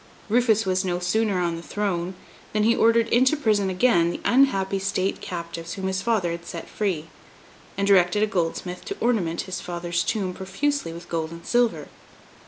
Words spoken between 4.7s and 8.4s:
state captives whom his father had set free, and directed a